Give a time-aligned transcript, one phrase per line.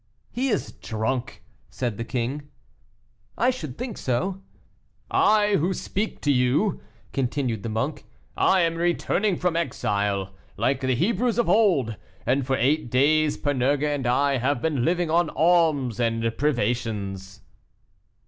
[0.31, 2.49] "He is drunk," said the king.
[3.37, 4.41] "I should think so."
[5.11, 6.81] "I, who speak to you,"
[7.13, 8.03] continued the monk,
[8.35, 13.83] "I am returning from exile like the Hebrews of old, and for eight days Panurge
[13.83, 17.41] and I have been living on alms and privations."